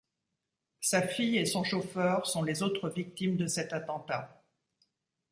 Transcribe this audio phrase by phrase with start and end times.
[0.79, 4.43] Sa fille et son chauffeur sont les autres victimes de cet attentat.